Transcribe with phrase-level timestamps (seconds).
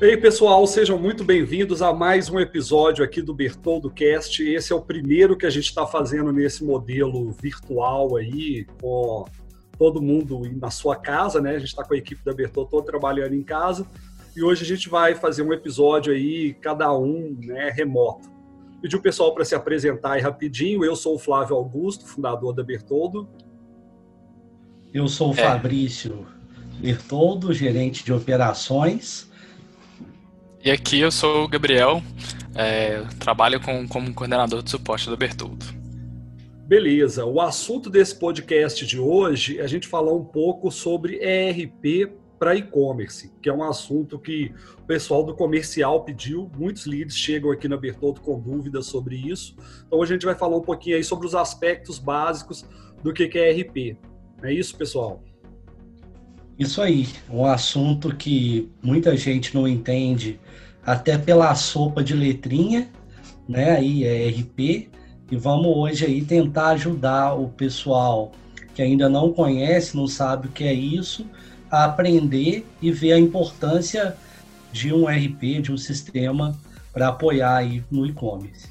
[0.00, 4.40] Ei, pessoal, sejam muito bem-vindos a mais um episódio aqui do Bertoldo Cast.
[4.44, 9.24] Esse é o primeiro que a gente está fazendo nesse modelo virtual aí, com
[9.76, 11.56] todo mundo na sua casa, né?
[11.56, 13.88] A gente está com a equipe da Bertoldo todo trabalhando em casa.
[14.36, 18.30] E hoje a gente vai fazer um episódio aí, cada um né, remoto.
[18.80, 20.84] Pedi o pessoal para se apresentar aí rapidinho.
[20.84, 23.28] Eu sou o Flávio Augusto, fundador da Bertoldo.
[24.94, 25.42] Eu sou o é.
[25.42, 26.24] Fabrício
[26.78, 29.27] Bertoldo, gerente de operações.
[30.68, 32.02] E aqui eu sou o Gabriel,
[32.54, 35.64] é, trabalho com, como coordenador de suporte do Bertoldo.
[36.66, 42.12] Beleza, o assunto desse podcast de hoje é a gente falar um pouco sobre ERP
[42.38, 47.50] para e-commerce, que é um assunto que o pessoal do comercial pediu, muitos leads chegam
[47.50, 49.56] aqui na Bertoldo com dúvidas sobre isso.
[49.86, 52.66] Então hoje a gente vai falar um pouquinho aí sobre os aspectos básicos
[53.02, 53.96] do que é ERP.
[54.42, 55.24] É isso, pessoal?
[56.58, 60.40] Isso aí, um assunto que muita gente não entende
[60.84, 62.88] até pela sopa de letrinha,
[63.48, 63.76] né?
[63.76, 64.90] Aí é RP.
[65.30, 68.32] E vamos hoje aí tentar ajudar o pessoal
[68.74, 71.26] que ainda não conhece, não sabe o que é isso,
[71.70, 74.16] a aprender e ver a importância
[74.72, 76.58] de um RP, de um sistema
[76.92, 78.68] para apoiar aí no e-commerce.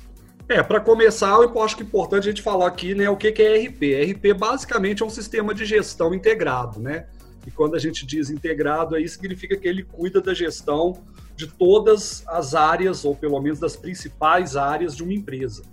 [0.49, 3.27] É, para começar, eu acho que é importante a gente falar aqui, né, o que
[3.27, 4.13] é RP.
[4.13, 7.05] RP basicamente é um sistema de gestão integrado, né?
[7.47, 11.01] E quando a gente diz integrado, aí significa que ele cuida da gestão
[11.33, 15.63] de todas as áreas, ou pelo menos das principais áreas de uma empresa.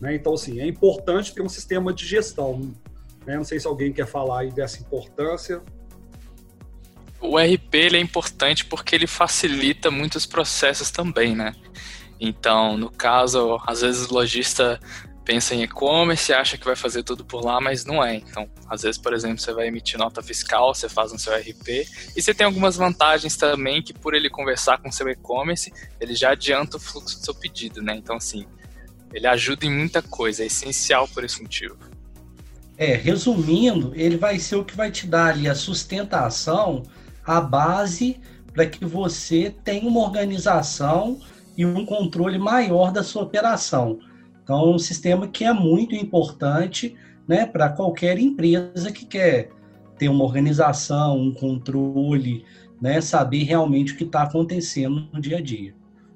[0.00, 0.14] Né?
[0.14, 2.72] Então, assim, é importante ter um sistema de gestão.
[3.26, 3.36] Né?
[3.36, 5.60] Não sei se alguém quer falar aí dessa importância.
[7.20, 11.52] O RP ele é importante porque ele facilita muitos processos também, né?
[12.20, 14.78] Então, no caso, às vezes o lojista
[15.28, 18.14] pensa em e-commerce, acha que vai fazer tudo por lá, mas não é.
[18.16, 21.86] Então, às vezes, por exemplo, você vai emitir nota fiscal, você faz no seu RP,
[22.16, 25.70] e você tem algumas vantagens também que por ele conversar com seu e-commerce,
[26.00, 27.94] ele já adianta o fluxo do seu pedido, né?
[27.94, 28.46] Então, assim,
[29.12, 31.76] ele ajuda em muita coisa, é essencial por esse motivo.
[32.78, 36.84] É, resumindo, ele vai ser o que vai te dar ali a sustentação,
[37.22, 38.18] a base
[38.54, 41.20] para que você tenha uma organização
[41.54, 43.98] e um controle maior da sua operação.
[44.48, 46.96] Então, é um sistema que é muito importante
[47.28, 49.50] né, para qualquer empresa que quer
[49.98, 52.46] ter uma organização, um controle,
[52.80, 55.74] né, saber realmente o que está acontecendo no dia a dia.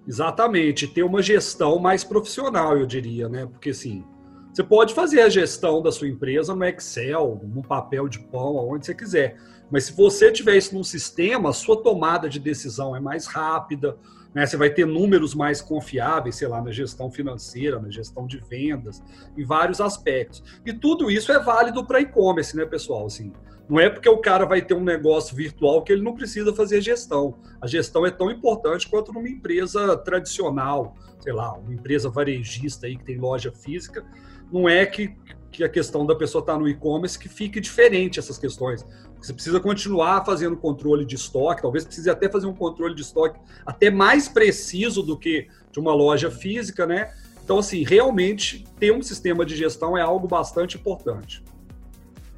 [0.09, 3.45] Exatamente, ter uma gestão mais profissional, eu diria, né?
[3.45, 4.03] Porque assim,
[4.51, 8.87] você pode fazer a gestão da sua empresa no Excel, no papel de pão, aonde
[8.87, 9.37] você quiser.
[9.71, 13.99] Mas se você tiver isso num sistema, a sua tomada de decisão é mais rápida,
[14.35, 14.47] né?
[14.47, 19.03] Você vai ter números mais confiáveis, sei lá, na gestão financeira, na gestão de vendas,
[19.37, 20.43] em vários aspectos.
[20.65, 23.07] E tudo isso é válido para e-commerce, né, pessoal?
[23.07, 23.33] Assim,
[23.69, 26.81] não é porque o cara vai ter um negócio virtual que ele não precisa fazer
[26.81, 27.39] gestão.
[27.61, 32.97] A gestão é tão importante quanto numa empresa tradicional, sei lá, uma empresa varejista aí
[32.97, 34.05] que tem loja física.
[34.53, 35.17] Não é que,
[35.53, 38.85] que a questão da pessoa estar tá no e-commerce que fique diferente essas questões.
[39.21, 43.39] Você precisa continuar fazendo controle de estoque, talvez precise até fazer um controle de estoque
[43.65, 47.13] até mais preciso do que de uma loja física, né?
[47.45, 51.45] Então, assim, realmente ter um sistema de gestão é algo bastante importante.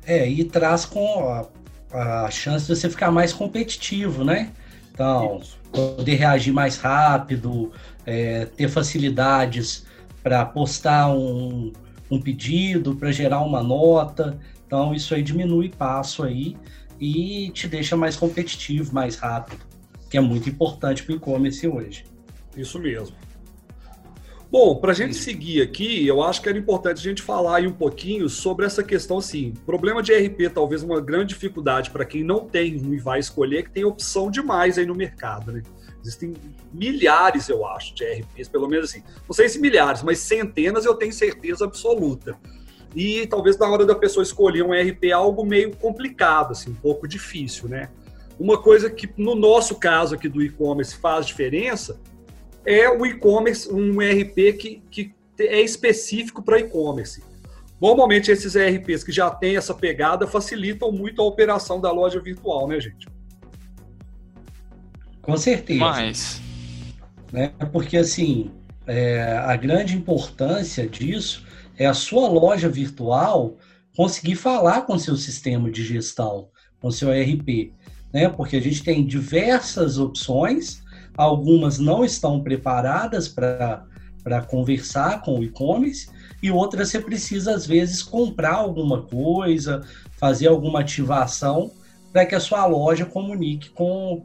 [0.04, 1.48] É, e traz com
[1.92, 4.52] a, a chance de você ficar mais competitivo, né?
[4.92, 5.58] Então, Isso.
[5.72, 7.72] poder reagir mais rápido,
[8.04, 9.86] é, ter facilidades
[10.22, 11.72] para postar um,
[12.14, 14.38] um pedido, para gerar uma nota.
[14.66, 16.56] Então, isso aí diminui passo aí
[17.00, 19.62] e te deixa mais competitivo, mais rápido,
[20.08, 22.04] que é muito importante para o e-commerce hoje.
[22.56, 23.16] Isso mesmo.
[24.50, 27.66] Bom, para a gente seguir aqui, eu acho que era importante a gente falar aí
[27.66, 32.22] um pouquinho sobre essa questão, assim, problema de RP, talvez uma grande dificuldade para quem
[32.22, 35.62] não tem e vai escolher, que tem opção demais aí no mercado, né?
[36.04, 36.34] Existem
[36.72, 40.94] milhares, eu acho, de RPs, pelo menos assim, não sei se milhares, mas centenas eu
[40.94, 42.38] tenho certeza absoluta
[42.94, 47.08] e talvez na hora da pessoa escolher um RP algo meio complicado, assim, um pouco
[47.08, 47.90] difícil, né?
[48.38, 52.00] Uma coisa que no nosso caso aqui do e-commerce faz diferença
[52.64, 57.22] é o e-commerce, um RP que, que é específico para e-commerce.
[57.80, 62.68] Normalmente esses ERPs que já têm essa pegada facilitam muito a operação da loja virtual,
[62.68, 63.08] né, gente?
[65.24, 65.80] Com certeza.
[65.80, 66.40] Mas...
[67.32, 67.52] Né?
[67.72, 68.50] Porque assim,
[68.86, 71.44] é, a grande importância disso
[71.76, 73.56] é a sua loja virtual
[73.96, 76.48] conseguir falar com seu sistema de gestão,
[76.80, 77.72] com seu ERP,
[78.12, 78.28] né?
[78.28, 80.82] Porque a gente tem diversas opções,
[81.16, 83.84] algumas não estão preparadas para
[84.24, 86.08] para conversar com o e-commerce
[86.42, 89.86] e outras você precisa às vezes comprar alguma coisa,
[90.16, 91.70] fazer alguma ativação
[92.10, 94.24] para que a sua loja comunique com,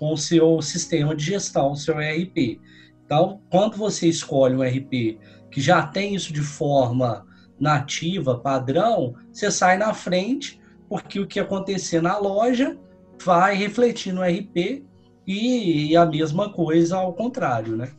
[0.00, 2.58] com o seu sistema de gestão, o seu ERP.
[3.04, 5.20] Então, quando você escolhe um ERP
[5.50, 7.26] que já tem isso de forma
[7.60, 10.58] nativa, padrão, você sai na frente,
[10.88, 12.78] porque o que acontecer na loja
[13.22, 14.86] vai refletir no RP
[15.26, 17.92] e, e a mesma coisa ao contrário, né?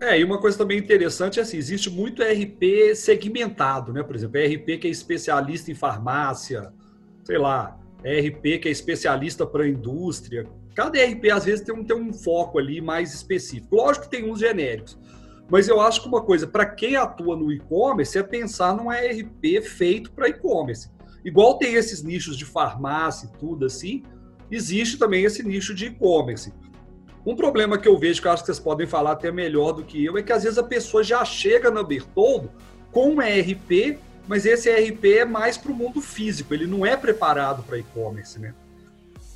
[0.00, 4.02] É, e uma coisa também interessante é assim, existe muito RP segmentado, né?
[4.02, 6.72] Por exemplo, RP que é especialista em farmácia,
[7.24, 10.46] sei lá, RP que é especialista para a indústria.
[10.74, 13.74] Cada RP, às vezes, tem um, tem um foco ali mais específico.
[13.74, 14.98] Lógico que tem uns genéricos.
[15.50, 19.62] Mas eu acho que uma coisa, para quem atua no e-commerce, é pensar num ERP
[19.62, 20.90] feito para e-commerce.
[21.24, 24.02] Igual tem esses nichos de farmácia e tudo assim,
[24.50, 26.52] existe também esse nicho de e-commerce.
[27.24, 29.82] Um problema que eu vejo, que eu acho que vocês podem falar até melhor do
[29.82, 32.50] que eu, é que às vezes a pessoa já chega na Bertoldo
[32.92, 36.96] com um ERP, mas esse ERP é mais para o mundo físico, ele não é
[36.96, 38.54] preparado para e-commerce, né?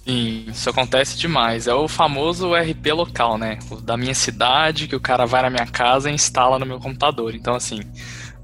[0.04, 1.66] Sim, isso acontece demais.
[1.66, 3.58] É o famoso ERP local, né?
[3.70, 6.80] O da minha cidade, que o cara vai na minha casa e instala no meu
[6.80, 7.34] computador.
[7.34, 7.80] Então, assim,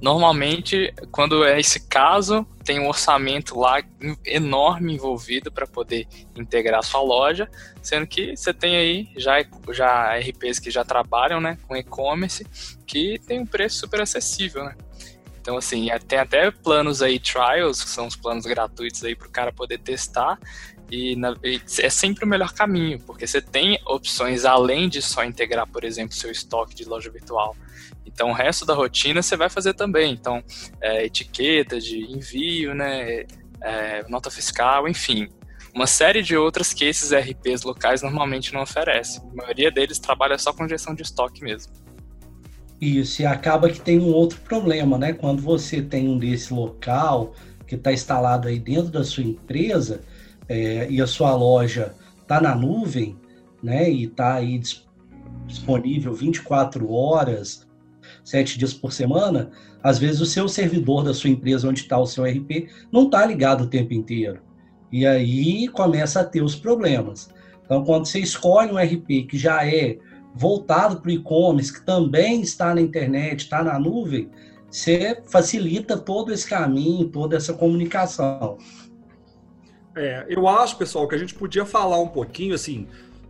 [0.01, 3.83] Normalmente, quando é esse caso, tem um orçamento lá
[4.25, 6.07] enorme envolvido para poder
[6.37, 7.49] integrar sua loja,
[7.83, 9.37] sendo que você tem aí já,
[9.71, 12.47] já RPs que já trabalham né, com e-commerce,
[12.87, 14.75] que tem um preço super acessível, né?
[15.47, 19.31] Então, assim, tem até planos aí, trials, que são os planos gratuitos aí para o
[19.31, 20.41] cara poder testar,
[20.91, 25.25] e, na, e, é sempre o melhor caminho, porque você tem opções além de só
[25.25, 27.55] integrar, por exemplo, seu estoque de loja virtual.
[28.05, 30.15] Então, o resto da rotina você vai fazer também.
[30.15, 30.43] Então,
[30.81, 33.25] é, etiqueta de envio, né,
[33.61, 35.29] é, nota fiscal, enfim.
[35.73, 39.23] Uma série de outras que esses RPs locais normalmente não oferecem.
[39.31, 41.86] A maioria deles trabalha só com gestão de estoque mesmo.
[42.81, 45.13] Isso, e acaba que tem um outro problema, né?
[45.13, 47.33] Quando você tem um desse local
[47.67, 50.03] que está instalado aí dentro da sua empresa
[50.49, 53.17] é, e a sua loja está na nuvem,
[53.63, 53.91] né?
[53.91, 54.61] E está aí
[55.47, 57.67] disponível 24 horas,
[58.23, 59.51] sete dias por semana,
[59.83, 63.25] às vezes o seu servidor da sua empresa, onde está o seu RP, não está
[63.25, 64.41] ligado o tempo inteiro.
[64.93, 67.31] E aí começa a ter os problemas.
[67.65, 69.99] Então, quando você escolhe um RP que já é
[70.37, 74.31] voltado para o e-commerce, que também está na internet, está na nuvem,
[74.71, 78.59] você facilita todo esse caminho, toda essa comunicação.
[79.97, 82.87] É, eu acho, pessoal, que a gente podia falar um pouquinho assim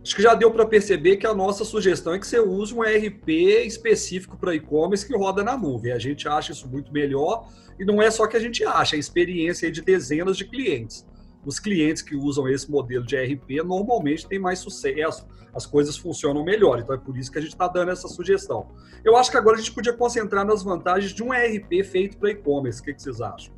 [0.07, 2.81] Acho que já deu para perceber que a nossa sugestão é que você use um
[2.81, 3.27] ERP
[3.65, 5.91] específico para e-commerce que roda na nuvem.
[5.91, 8.97] A gente acha isso muito melhor e não é só que a gente acha, é
[8.97, 11.05] a experiência de dezenas de clientes.
[11.47, 16.43] Os clientes que usam esse modelo de ERP normalmente têm mais sucesso, as coisas funcionam
[16.43, 16.77] melhor.
[16.79, 18.67] Então é por isso que a gente está dando essa sugestão.
[19.01, 22.31] Eu acho que agora a gente podia concentrar nas vantagens de um ERP feito para
[22.31, 22.81] e-commerce.
[22.81, 23.53] O que, que vocês acham?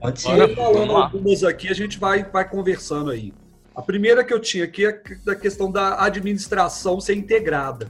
[0.00, 0.56] Pode ser.
[0.56, 3.32] Falando algumas aqui, a gente vai, vai conversando aí.
[3.72, 7.88] A primeira que eu tinha aqui é da questão da administração ser integrada.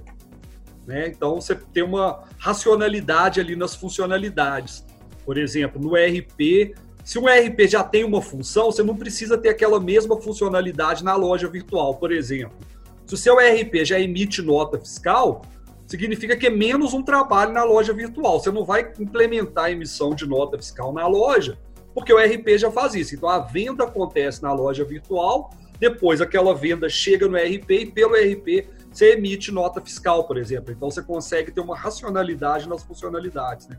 [0.87, 1.09] Né?
[1.09, 4.85] Então, você tem uma racionalidade ali nas funcionalidades.
[5.25, 6.75] Por exemplo, no ERP,
[7.09, 11.17] se um ERP já tem uma função, você não precisa ter aquela mesma funcionalidade na
[11.17, 12.59] loja virtual, por exemplo.
[13.07, 15.41] Se o seu ERP já emite nota fiscal,
[15.87, 18.39] significa que é menos um trabalho na loja virtual.
[18.39, 21.59] Você não vai implementar a emissão de nota fiscal na loja,
[21.95, 23.15] porque o ERP já faz isso.
[23.15, 25.49] Então, a venda acontece na loja virtual,
[25.81, 30.75] depois, aquela venda chega no RP e pelo RP você emite nota fiscal, por exemplo.
[30.75, 33.79] Então, você consegue ter uma racionalidade nas funcionalidades, né?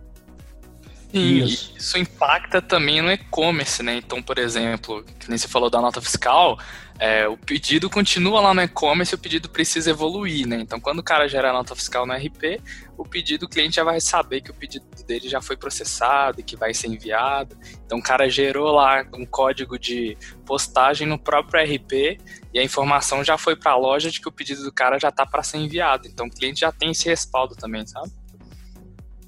[1.12, 1.74] E isso.
[1.76, 3.96] isso impacta também no e-commerce, né?
[3.96, 6.60] Então, por exemplo, que nem você falou da nota fiscal,
[7.00, 10.58] é, o pedido continua lá no e-commerce, o pedido precisa evoluir, né?
[10.60, 12.62] Então, quando o cara gera a nota fiscal no RP,
[12.96, 16.44] o pedido, o cliente já vai saber que o pedido dele já foi processado e
[16.44, 17.58] que vai ser enviado.
[17.86, 22.20] Então, o cara gerou lá um código de postagem no próprio RP
[22.54, 25.10] e a informação já foi para a loja de que o pedido do cara já
[25.10, 26.08] está para ser enviado.
[26.08, 28.12] Então, o cliente já tem esse respaldo também, sabe?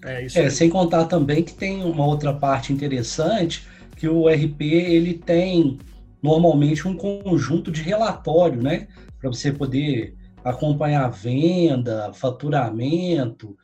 [0.03, 4.61] É, isso é, sem contar também que tem uma outra parte interessante, que o RP
[4.61, 5.77] ele tem
[6.21, 8.87] normalmente um conjunto de relatório, né?
[9.19, 13.55] Para você poder acompanhar a venda, faturamento,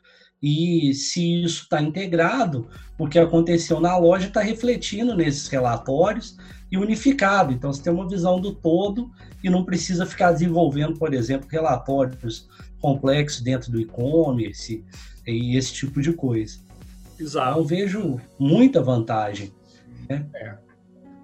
[0.42, 6.36] e se isso está integrado, o que aconteceu na loja está refletindo nesses relatórios
[6.70, 7.52] e unificado.
[7.52, 9.10] Então você tem uma visão do todo
[9.42, 12.48] e não precisa ficar desenvolvendo, por exemplo, relatórios
[12.80, 14.84] complexos dentro do e-commerce
[15.30, 16.58] e esse tipo de coisa.
[17.18, 17.50] Exato.
[17.50, 19.52] Então, eu vejo muita vantagem.
[20.08, 20.26] Né?
[20.34, 20.56] É.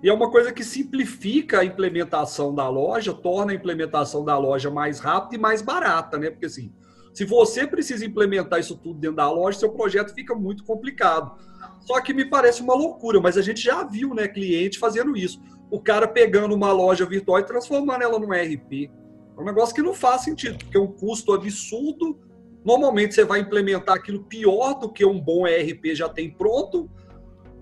[0.02, 4.70] E é uma coisa que simplifica a implementação da loja, torna a implementação da loja
[4.70, 6.28] mais rápida e mais barata, né?
[6.30, 6.70] Porque assim,
[7.14, 11.38] Se você precisa implementar isso tudo dentro da loja, seu projeto fica muito complicado.
[11.82, 15.40] Só que me parece uma loucura, mas a gente já viu, né, cliente fazendo isso.
[15.70, 18.90] O cara pegando uma loja virtual e transformando ela num ERP.
[19.38, 22.18] É um negócio que não faz sentido, porque é um custo absurdo.
[22.64, 26.90] Normalmente você vai implementar aquilo pior do que um bom ERP já tem pronto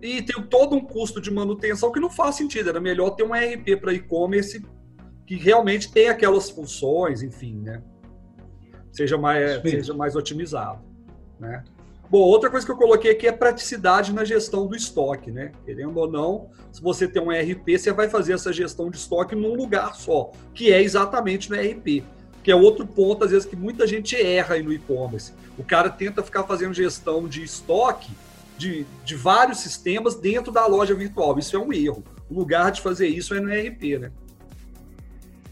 [0.00, 2.68] e tem todo um custo de manutenção que não faz sentido.
[2.70, 4.64] Era melhor ter um ERP para e-commerce
[5.26, 7.82] que realmente tem aquelas funções, enfim, né?
[8.92, 10.82] Seja mais, seja mais otimizado,
[11.40, 11.64] né?
[12.10, 15.50] Bom, outra coisa que eu coloquei aqui é praticidade na gestão do estoque, né?
[15.64, 19.34] Querendo ou não, se você tem um ERP, você vai fazer essa gestão de estoque
[19.34, 22.04] num lugar só, que é exatamente no ERP.
[22.42, 25.32] Que é outro ponto, às vezes, que muita gente erra aí no e-commerce.
[25.56, 28.10] O cara tenta ficar fazendo gestão de estoque
[28.58, 31.38] de, de vários sistemas dentro da loja virtual.
[31.38, 32.02] Isso é um erro.
[32.28, 34.10] O lugar de fazer isso é no ERP, né?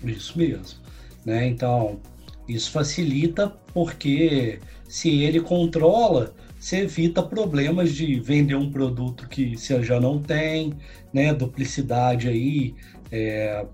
[0.02, 0.80] Isso mesmo.
[1.24, 1.46] Né?
[1.46, 2.00] Então,
[2.48, 9.82] isso facilita porque se ele controla, você evita problemas de vender um produto que você
[9.82, 10.74] já não tem,
[11.12, 11.32] né?
[11.32, 12.74] Duplicidade aí,
[13.10, 13.64] é,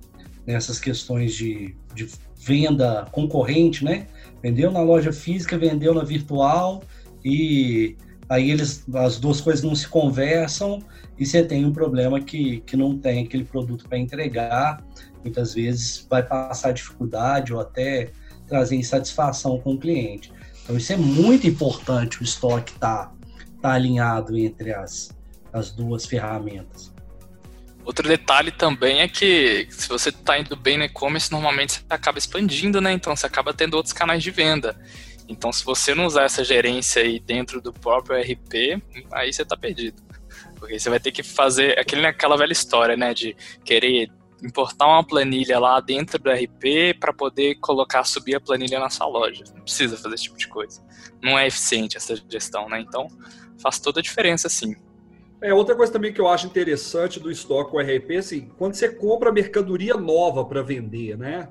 [0.46, 2.08] nessas questões de, de
[2.46, 4.06] venda concorrente, né?
[4.40, 6.80] Vendeu na loja física, vendeu na virtual
[7.24, 7.96] e
[8.28, 10.78] aí eles, as duas coisas não se conversam
[11.18, 14.80] e você tem um problema que, que não tem aquele produto para entregar,
[15.24, 18.12] muitas vezes vai passar dificuldade ou até
[18.46, 20.32] trazer insatisfação com o cliente.
[20.62, 23.12] Então isso é muito importante, o estoque estar tá,
[23.60, 25.10] tá alinhado entre as,
[25.52, 26.94] as duas ferramentas.
[27.86, 32.18] Outro detalhe também é que se você está indo bem no e-commerce, normalmente você acaba
[32.18, 32.92] expandindo, né?
[32.92, 34.76] Então você acaba tendo outros canais de venda.
[35.28, 39.56] Então, se você não usar essa gerência aí dentro do próprio RP, aí você está
[39.56, 40.02] perdido.
[40.56, 43.14] Porque você vai ter que fazer aquele, aquela velha história, né?
[43.14, 44.10] De querer
[44.42, 49.06] importar uma planilha lá dentro do RP para poder colocar, subir a planilha na sua
[49.06, 49.44] loja.
[49.54, 50.84] Não precisa fazer esse tipo de coisa.
[51.22, 52.80] Não é eficiente essa gestão, né?
[52.80, 53.06] Então,
[53.62, 54.74] faz toda a diferença, sim.
[55.42, 58.88] É, outra coisa também que eu acho interessante do estoque com RP, assim, quando você
[58.88, 61.48] compra mercadoria nova para vender, né?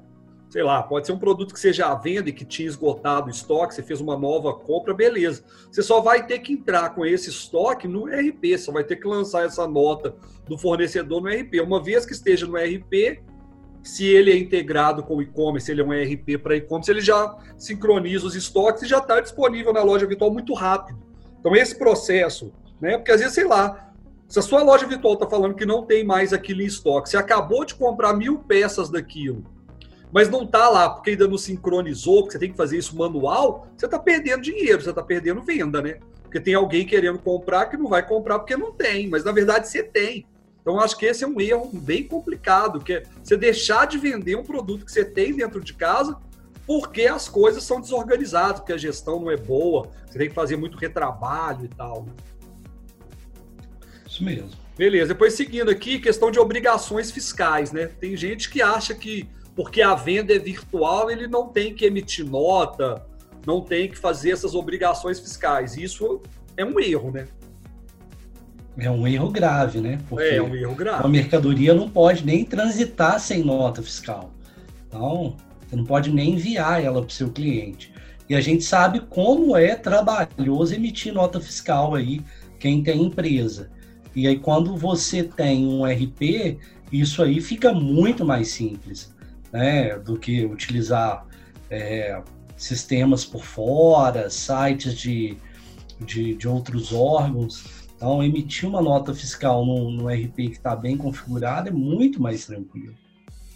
[0.55, 3.75] sei lá, pode ser um produto que você já vende, que tinha esgotado o estoque,
[3.75, 5.43] você fez uma nova compra, beleza.
[5.69, 9.05] Você só vai ter que entrar com esse estoque no RP, só vai ter que
[9.05, 10.15] lançar essa nota
[10.47, 11.59] do fornecedor no RP.
[11.61, 13.21] Uma vez que esteja no RP,
[13.83, 17.37] se ele é integrado com o e-commerce, ele é um ERP para e-commerce, ele já
[17.57, 20.97] sincroniza os estoques e já está disponível na loja virtual muito rápido.
[21.37, 22.97] Então, esse processo, né?
[22.97, 23.93] Porque às vezes, sei lá,
[24.27, 27.17] se a sua loja virtual está falando que não tem mais aquilo em estoque, você
[27.17, 29.55] acabou de comprar mil peças daquilo
[30.15, 33.67] mas não está lá porque ainda não sincronizou, porque você tem que fazer isso manual,
[33.75, 35.99] você está perdendo dinheiro, você está perdendo venda, né?
[36.23, 39.67] Porque tem alguém querendo comprar que não vai comprar porque não tem, mas na verdade
[39.67, 40.25] você tem.
[40.61, 44.37] Então acho que esse é um erro bem complicado, que é você deixar de vender
[44.37, 46.17] um produto que você tem dentro de casa
[46.65, 50.55] porque as coisas são desorganizadas, porque a gestão não é boa, você tem que fazer
[50.55, 52.03] muito retrabalho e tal.
[52.03, 52.13] Né?
[54.15, 54.49] Isso mesmo.
[54.77, 57.87] Beleza, depois seguindo aqui, questão de obrigações fiscais, né?
[57.87, 62.25] Tem gente que acha que porque a venda é virtual, ele não tem que emitir
[62.25, 63.05] nota,
[63.45, 65.75] não tem que fazer essas obrigações fiscais.
[65.75, 66.21] Isso
[66.55, 67.27] é um erro, né?
[68.77, 69.99] É um erro grave, né?
[70.09, 71.05] Porque é um erro grave.
[71.05, 74.31] A mercadoria não pode nem transitar sem nota fiscal.
[74.87, 75.35] Então,
[75.67, 77.93] você não pode nem enviar ela para o seu cliente.
[78.29, 82.21] E a gente sabe como é trabalhoso emitir nota fiscal aí,
[82.59, 83.71] quem tem empresa.
[84.15, 86.57] E aí, quando você tem um RP,
[86.91, 89.13] isso aí fica muito mais simples
[89.51, 91.25] né, do que utilizar
[91.69, 92.21] é,
[92.55, 95.37] sistemas por fora, sites de,
[95.99, 97.85] de, de, outros órgãos.
[97.95, 102.45] Então, emitir uma nota fiscal no, no RP que está bem configurado é muito mais
[102.45, 102.93] tranquilo.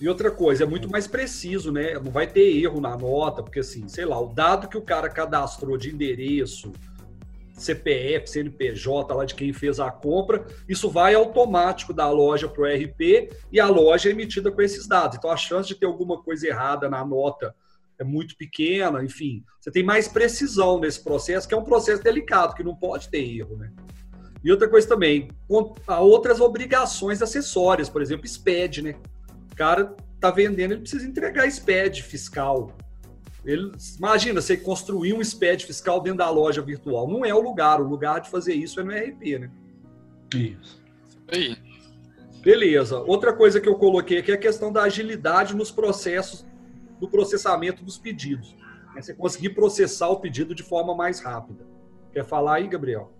[0.02, 1.94] E outra coisa, é muito mais preciso, né?
[1.96, 5.10] Não vai ter erro na nota, porque assim, sei lá, o dado que o cara
[5.10, 6.72] cadastrou de endereço,
[7.62, 12.66] CPF, CNPJ lá de quem fez a compra, isso vai automático da loja para o
[12.66, 15.18] RP e a loja é emitida com esses dados.
[15.18, 17.56] Então a chance de ter alguma coisa errada na nota
[18.00, 22.56] é muito pequena, enfim, você tem mais precisão nesse processo, que é um processo delicado,
[22.56, 23.72] que não pode ter erro, né?
[24.42, 25.30] E outra coisa também,
[25.86, 28.96] há outras obrigações acessórias, por exemplo, SPED, né?
[29.52, 32.78] O cara tá vendendo, ele precisa entregar SPED fiscal.
[33.46, 37.08] Ele, imagina, você construir um SPED fiscal dentro da loja virtual.
[37.08, 37.82] Não é o lugar.
[37.82, 39.52] O lugar de fazer isso é no RP, né?
[40.34, 40.82] Isso.
[41.28, 41.58] Aí.
[42.42, 43.00] Beleza.
[43.02, 46.46] Outra coisa que eu coloquei aqui é a questão da agilidade nos processos
[47.00, 48.56] do processamento dos pedidos.
[48.96, 51.66] É você conseguir processar o pedido de forma mais rápida.
[52.12, 53.14] Quer falar aí, Gabriel?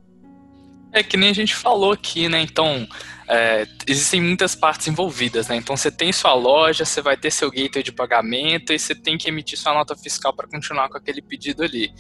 [0.92, 2.42] É que nem a gente falou aqui, né?
[2.42, 2.88] Então,
[3.28, 5.56] é, existem muitas partes envolvidas, né?
[5.56, 9.18] Então, você tem sua loja, você vai ter seu gateway de pagamento e você tem
[9.18, 11.94] que emitir sua nota fiscal para continuar com aquele pedido ali.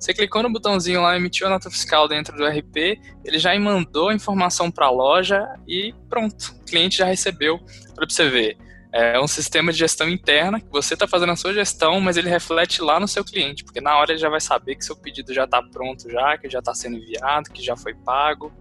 [0.00, 4.08] Você clicou no botãozinho lá, emitiu a nota fiscal dentro do RP, ele já mandou
[4.08, 7.60] a informação para a loja e pronto, o cliente já recebeu.
[7.94, 8.56] Para você ver,
[8.92, 12.28] é um sistema de gestão interna que você está fazendo a sua gestão, mas ele
[12.28, 15.32] reflete lá no seu cliente, porque na hora ele já vai saber que seu pedido
[15.32, 18.52] já está pronto já, que já está sendo enviado, que já foi pago,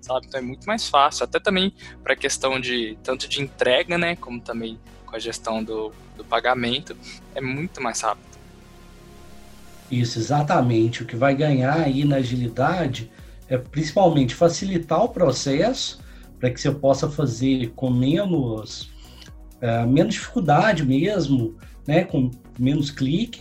[0.00, 0.26] sabe?
[0.26, 4.14] Então é muito mais fácil, até também para a questão de tanto de entrega, né,
[4.14, 6.96] como também com a gestão do, do pagamento,
[7.34, 8.32] é muito mais rápido.
[9.90, 11.02] Isso, exatamente.
[11.02, 13.12] O que vai ganhar aí na agilidade
[13.46, 16.00] é principalmente facilitar o processo
[16.40, 18.90] para que você possa fazer com menos,
[19.62, 23.40] é, menos dificuldade mesmo, né, com menos clique.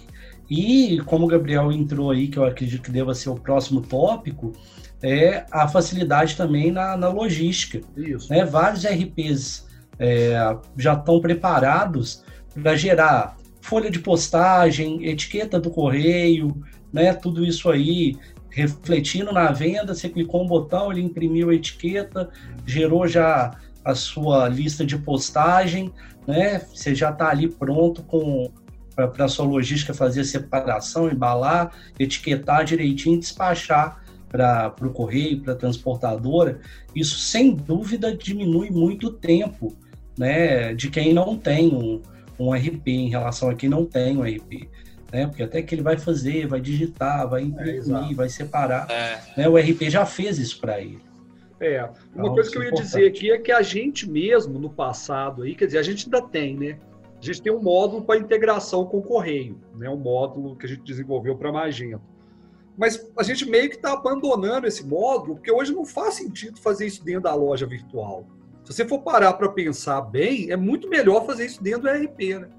[0.49, 4.53] E como o Gabriel entrou aí, que eu acredito que deva ser o próximo tópico,
[5.01, 7.81] é a facilidade também na, na logística.
[7.97, 8.29] Isso.
[8.29, 8.45] Né?
[8.45, 9.65] Vários RPs
[9.97, 10.33] é,
[10.77, 12.23] já estão preparados
[12.53, 16.61] para gerar folha de postagem, etiqueta do correio,
[16.91, 17.13] né?
[17.13, 18.17] Tudo isso aí
[18.49, 22.29] refletindo na venda, você clicou um botão, ele imprimiu a etiqueta,
[22.65, 25.91] gerou já a sua lista de postagem,
[26.27, 26.59] né?
[26.73, 28.51] Você já está ali pronto com
[28.93, 35.53] para a sua logística fazer a separação, embalar, etiquetar direitinho, despachar para o correio, para
[35.53, 36.59] a transportadora.
[36.95, 39.75] Isso sem dúvida diminui muito o tempo,
[40.17, 40.73] né?
[40.73, 42.01] De quem não tem um,
[42.39, 44.69] um RP em relação a quem não tem um RP.
[45.11, 45.27] Né?
[45.27, 48.89] Porque até que ele vai fazer, vai digitar, vai imprimir, é, vai separar.
[48.89, 49.19] É.
[49.35, 49.49] Né?
[49.49, 51.01] O RP já fez isso para ele.
[51.61, 54.67] É, uma então, coisa que eu ia dizer aqui é que a gente mesmo, no
[54.67, 56.79] passado aí, quer dizer, a gente ainda tem, né?
[57.21, 59.87] A gente tem um módulo para integração com o correio, né?
[59.87, 62.01] Um módulo que a gente desenvolveu para Magento.
[62.75, 66.87] Mas a gente meio que está abandonando esse módulo, porque hoje não faz sentido fazer
[66.87, 68.25] isso dentro da loja virtual.
[68.63, 72.39] Se você for parar para pensar bem, é muito melhor fazer isso dentro do ERP,
[72.39, 72.49] né?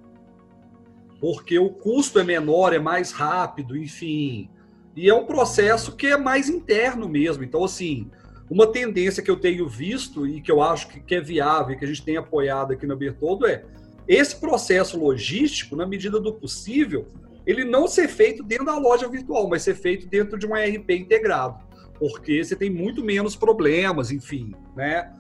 [1.21, 4.49] Porque o custo é menor, é mais rápido, enfim.
[4.95, 7.43] E é um processo que é mais interno mesmo.
[7.43, 8.09] Então, assim,
[8.53, 11.89] uma tendência que eu tenho visto e que eu acho que é viável, que a
[11.89, 13.65] gente tem apoiado aqui na Bertoldo é
[14.07, 17.09] esse processo logístico, na medida do possível,
[17.47, 20.91] ele não ser feito dentro da loja virtual, mas ser feito dentro de um ERP
[20.91, 21.65] integrado,
[21.99, 25.11] porque você tem muito menos problemas, enfim, né?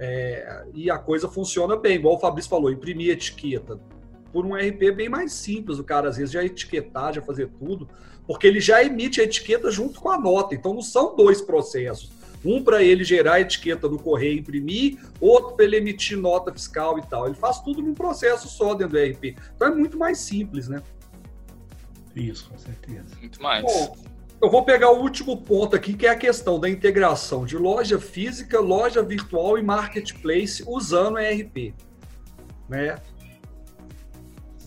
[0.00, 3.78] É, e a coisa funciona bem, igual o Fabrício falou, imprimir etiqueta.
[4.32, 7.88] Por um RP bem mais simples, o cara às vezes já etiquetar, já fazer tudo,
[8.26, 10.56] porque ele já emite a etiqueta junto com a nota.
[10.56, 12.23] Então não são dois processos.
[12.44, 16.52] Um para ele gerar a etiqueta no correio e imprimir, outro para ele emitir nota
[16.52, 17.26] fiscal e tal.
[17.26, 19.36] Ele faz tudo num processo só dentro do RP.
[19.54, 20.82] Então é muito mais simples, né?
[22.14, 23.16] Isso, com certeza.
[23.20, 23.64] Muito mais.
[23.64, 23.96] Bom,
[24.40, 27.98] eu vou pegar o último ponto aqui, que é a questão da integração de loja
[27.98, 31.74] física, loja virtual e marketplace usando ERP.
[32.68, 32.96] Né?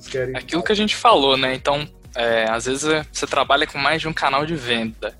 [0.10, 0.36] Querem...
[0.36, 1.54] Aquilo que a gente falou, né?
[1.54, 5.16] Então, é, às vezes é, você trabalha com mais de um canal de venda.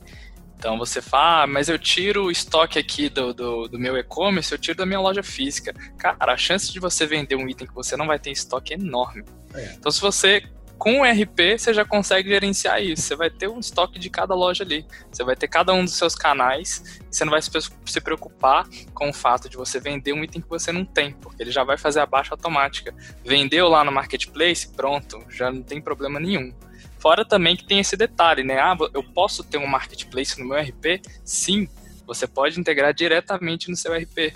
[0.58, 4.52] Então você fala, ah, mas eu tiro o estoque aqui do, do, do meu e-commerce,
[4.52, 5.74] eu tiro da minha loja física.
[5.98, 8.78] Cara, a chance de você vender um item que você não vai ter estoque é
[8.78, 9.24] enorme.
[9.54, 9.76] É.
[9.78, 10.44] Então se você
[10.78, 13.02] com o RP, você já consegue gerenciar isso.
[13.02, 14.86] Você vai ter um estoque de cada loja ali.
[15.12, 17.02] Você vai ter cada um dos seus canais.
[17.10, 20.72] Você não vai se preocupar com o fato de você vender um item que você
[20.72, 22.94] não tem, porque ele já vai fazer a baixa automática.
[23.26, 26.54] Vendeu lá no marketplace, pronto, já não tem problema nenhum.
[27.00, 28.60] Fora também que tem esse detalhe, né?
[28.60, 31.02] Ah, eu posso ter um marketplace no meu RP?
[31.24, 31.68] Sim,
[32.06, 34.34] você pode integrar diretamente no seu RP,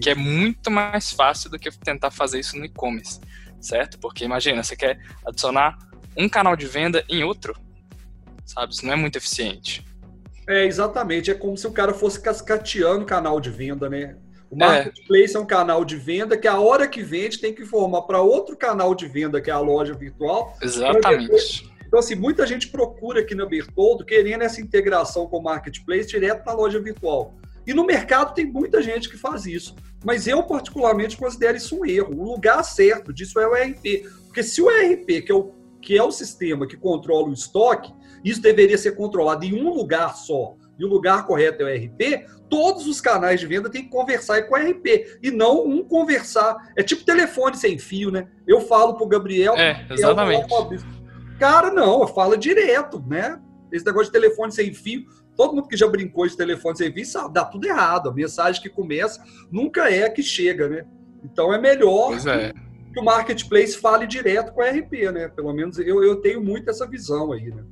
[0.00, 3.20] que é muito mais fácil do que tentar fazer isso no e-commerce
[3.60, 3.98] certo?
[3.98, 5.78] Porque imagina, você quer adicionar
[6.16, 7.54] um canal de venda em outro,
[8.44, 8.72] sabe?
[8.72, 9.84] Isso não é muito eficiente.
[10.48, 11.30] É, exatamente.
[11.30, 14.16] É como se o cara fosse cascateando o canal de venda, né?
[14.50, 15.36] O marketplace é.
[15.36, 18.56] é um canal de venda que a hora que vende tem que informar para outro
[18.56, 20.56] canal de venda, que é a loja virtual.
[20.60, 21.70] Exatamente.
[21.90, 26.46] Então, assim, muita gente procura aqui na Bertoldo querendo essa integração com o marketplace direto
[26.46, 27.34] na loja virtual.
[27.66, 29.74] E no mercado tem muita gente que faz isso.
[30.04, 32.14] Mas eu, particularmente, considero isso um erro.
[32.16, 34.08] O lugar certo disso é o ERP.
[34.26, 37.92] Porque se o ERP, que é o, que é o sistema que controla o estoque,
[38.24, 42.24] isso deveria ser controlado em um lugar só, e o lugar correto é o ERP,
[42.48, 46.56] todos os canais de venda têm que conversar com o ERP, e não um conversar.
[46.76, 48.28] É tipo telefone sem fio, né?
[48.46, 49.54] Eu falo pro Gabriel.
[49.56, 50.46] É, exatamente.
[51.40, 53.40] Cara, não, fala direto, né?
[53.72, 55.04] Esse negócio de telefone sem fio
[55.40, 58.10] Todo mundo que já brincou de telefone sem fio sabe, dá tudo errado.
[58.10, 60.84] A mensagem que começa nunca é a que chega, né?
[61.24, 62.52] Então é melhor é.
[62.92, 65.28] que o marketplace fale direto com a RP, né?
[65.28, 67.64] Pelo menos eu, eu tenho muito essa visão aí, né?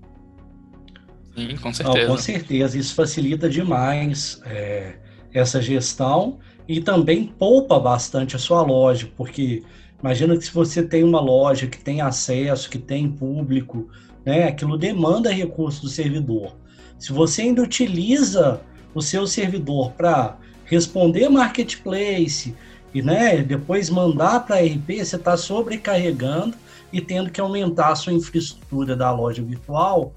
[1.37, 2.07] Sim, com certeza.
[2.07, 4.41] Não, com certeza, isso facilita demais.
[4.47, 4.99] É,
[5.35, 9.63] essa gestão e também poupa bastante a sua loja, porque
[10.01, 13.89] imagina que se você tem uma loja que tem acesso, que tem público,
[14.25, 16.57] né, aquilo demanda recurso do servidor.
[16.99, 18.61] Se você ainda utiliza
[18.95, 22.55] o seu servidor para responder marketplace
[22.93, 26.57] e né, depois mandar para a RP, você está sobrecarregando
[26.93, 30.13] e tendo que aumentar a sua infraestrutura da loja virtual,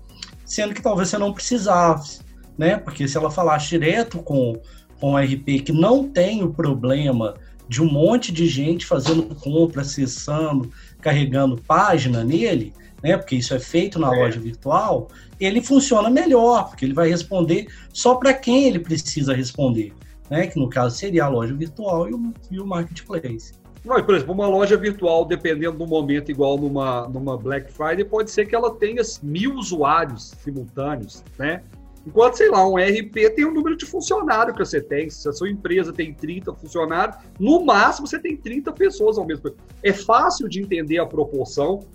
[0.45, 2.21] sendo que talvez você não precisasse,
[2.57, 2.77] né?
[2.77, 4.59] Porque se ela falasse direto com,
[4.99, 7.35] com a RP que não tem o problema
[7.71, 13.15] de um monte de gente fazendo compra, acessando, carregando página nele, né?
[13.15, 14.19] Porque isso é feito na é.
[14.19, 15.07] loja virtual,
[15.39, 19.93] ele funciona melhor, porque ele vai responder só para quem ele precisa responder,
[20.29, 20.47] né?
[20.47, 23.53] Que no caso seria a loja virtual e o, e o marketplace.
[23.85, 28.31] Não, por exemplo, uma loja virtual, dependendo do momento, igual numa, numa Black Friday, pode
[28.31, 31.63] ser que ela tenha mil usuários simultâneos, né?
[32.05, 35.09] Enquanto, sei lá, um RP tem o um número de funcionário que você tem.
[35.09, 39.49] Se a sua empresa tem 30 funcionários, no máximo você tem 30 pessoas ao mesmo
[39.49, 39.61] tempo.
[39.83, 41.85] É fácil de entender a proporção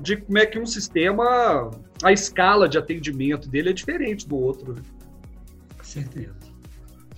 [0.00, 1.70] de como é que um sistema,
[2.02, 4.74] a escala de atendimento dele é diferente do outro.
[4.74, 4.82] Né?
[5.76, 6.36] Com certeza.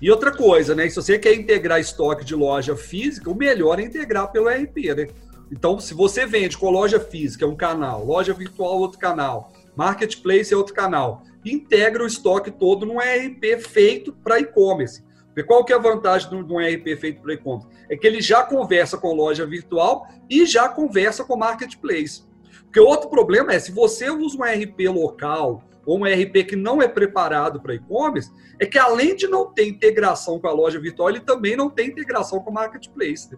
[0.00, 0.88] E outra coisa, né?
[0.88, 5.08] Se você quer integrar estoque de loja física, o melhor é integrar pelo RP, né?
[5.52, 10.54] Então, se você vende com loja física, é um canal, loja virtual, outro canal, marketplace
[10.54, 15.02] é outro canal, integra o estoque todo num RP feito para e-commerce.
[15.26, 17.68] Porque qual que é a vantagem de um RP feito para e-commerce?
[17.88, 22.24] É que ele já conversa com loja virtual e já conversa com marketplace.
[22.64, 26.82] Porque outro problema é, se você usa um RP local ou um RP que não
[26.82, 31.10] é preparado para e-commerce, é que além de não ter integração com a loja virtual,
[31.10, 33.28] ele também não tem integração com o marketplace.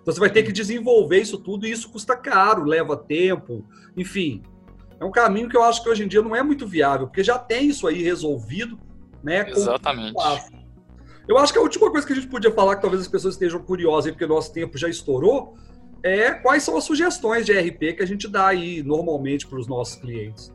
[0.00, 3.64] Então você vai ter que desenvolver isso tudo e isso custa caro, leva tempo,
[3.96, 4.42] enfim.
[5.00, 7.24] É um caminho que eu acho que hoje em dia não é muito viável, porque
[7.24, 8.78] já tem isso aí resolvido,
[9.22, 9.48] né?
[9.48, 10.14] Exatamente.
[11.26, 13.34] Eu acho que a última coisa que a gente podia falar, que talvez as pessoas
[13.34, 15.56] estejam curiosas, porque nosso tempo já estourou,
[16.02, 19.66] é quais são as sugestões de RP que a gente dá aí normalmente para os
[19.66, 20.52] nossos clientes.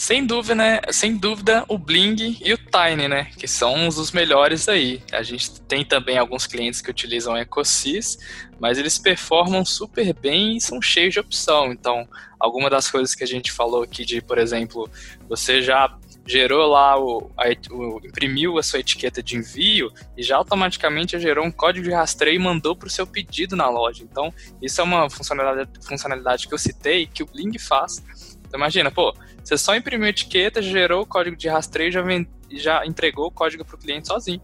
[0.00, 0.80] Sem dúvida, né?
[0.90, 3.26] Sem dúvida, o Bling e o Tiny, né?
[3.36, 5.02] Que são os melhores aí.
[5.12, 8.16] A gente tem também alguns clientes que utilizam EcoSys,
[8.58, 11.70] mas eles performam super bem e são cheios de opção.
[11.70, 12.08] Então,
[12.38, 14.90] alguma das coisas que a gente falou aqui de, por exemplo,
[15.28, 15.94] você já
[16.26, 21.44] gerou lá o, a, o, imprimiu a sua etiqueta de envio e já automaticamente gerou
[21.44, 24.02] um código de rastreio e mandou para o seu pedido na loja.
[24.02, 24.32] Então,
[24.62, 28.02] isso é uma funcionalidade, funcionalidade que eu citei que o Bling faz.
[28.50, 32.02] Então, imagina, pô, você só imprimiu a etiqueta, gerou o código de rastreio e já,
[32.50, 34.40] já entregou o código para o cliente sozinho.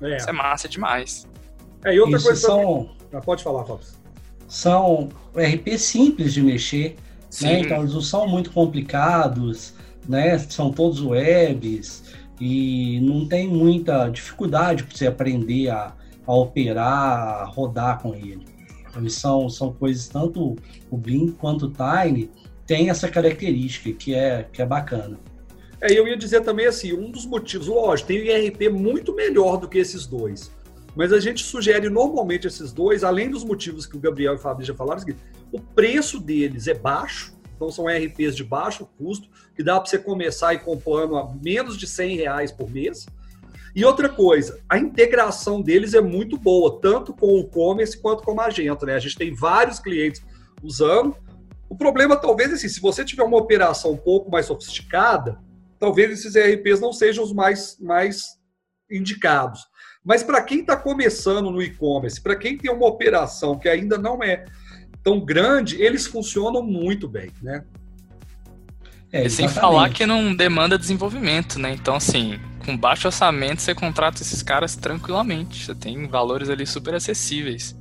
[0.00, 0.16] É.
[0.16, 1.26] Isso é massa demais.
[1.84, 2.90] É, e outra isso coisa são...
[3.12, 3.86] Ah, pode falar, Fábio.
[4.48, 6.96] São RP simples de mexer,
[7.40, 7.60] né?
[7.60, 9.74] então eles não são muito complicados
[10.08, 10.38] né?
[10.38, 12.04] São todos webs
[12.40, 15.94] e não tem muita dificuldade para você aprender a,
[16.26, 18.44] a operar, a rodar com ele.
[18.96, 20.56] Eles são, são coisas, tanto
[20.90, 22.30] o Blink quanto o Tiny
[22.66, 25.18] tem essa característica que é, que é bacana.
[25.80, 29.68] É, eu ia dizer também assim, um dos motivos, lógico, tem IRP muito melhor do
[29.68, 30.50] que esses dois.
[30.96, 34.38] Mas a gente sugere normalmente esses dois, além dos motivos que o Gabriel e o
[34.38, 35.02] Fábio já falaram,
[35.52, 39.98] o preço deles é baixo, então são RPs de baixo custo, que dá para você
[39.98, 43.06] começar e com plano a menos de 100 reais por mês.
[43.74, 48.30] E outra coisa, a integração deles é muito boa, tanto com o e-commerce quanto com
[48.30, 48.86] o Magento.
[48.86, 48.94] Né?
[48.94, 50.22] A gente tem vários clientes
[50.62, 51.16] usando.
[51.74, 55.40] O problema talvez é assim, se você tiver uma operação um pouco mais sofisticada,
[55.76, 58.38] talvez esses RPs não sejam os mais, mais
[58.88, 59.66] indicados.
[60.04, 64.22] Mas para quem está começando no e-commerce, para quem tem uma operação que ainda não
[64.22, 64.44] é
[65.02, 67.64] tão grande, eles funcionam muito bem, né?
[69.10, 71.72] É, sem falar que não demanda desenvolvimento, né?
[71.72, 75.66] Então, assim, com baixo orçamento, você contrata esses caras tranquilamente.
[75.66, 77.76] Você tem valores ali super acessíveis.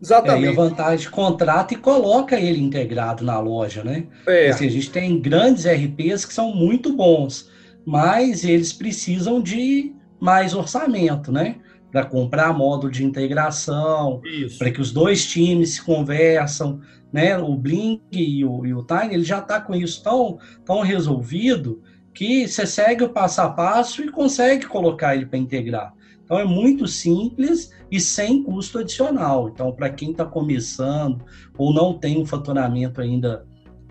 [0.00, 0.46] Exatamente.
[0.46, 4.06] É, e a vantagem, contrata e coloca ele integrado na loja, né?
[4.26, 4.48] É.
[4.48, 7.50] Assim, a gente tem grandes RPs que são muito bons,
[7.84, 11.56] mas eles precisam de mais orçamento, né?
[11.90, 14.20] para comprar módulo de integração,
[14.58, 16.80] para que os dois times se conversam,
[17.12, 17.38] né?
[17.38, 21.82] O Blink e o, e o Tiny, ele já está com isso tão, tão resolvido
[22.12, 25.94] que você segue o passo a passo e consegue colocar ele para integrar.
[26.28, 29.48] Então é muito simples e sem custo adicional.
[29.48, 31.24] Então, para quem está começando
[31.56, 33.46] ou não tem um faturamento ainda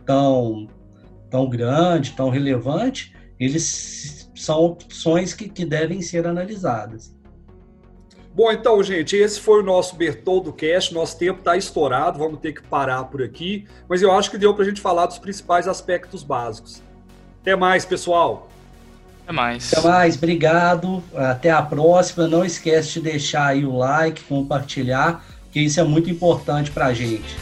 [0.06, 0.68] tão,
[1.32, 7.18] tão grande, tão relevante, eles são opções que, que devem ser analisadas.
[8.36, 10.94] Bom, então, gente, esse foi o nosso Bertoldo Cast.
[10.94, 13.66] Nosso tempo está estourado, vamos ter que parar por aqui.
[13.90, 16.84] Mas eu acho que deu para a gente falar dos principais aspectos básicos.
[17.42, 18.47] Até mais, pessoal!
[19.28, 19.74] Até mais.
[19.74, 21.04] Até mais, obrigado.
[21.14, 22.30] Até a próxima.
[22.30, 26.94] Não esquece de deixar aí o like, compartilhar, que isso é muito importante para a
[26.94, 27.36] gente.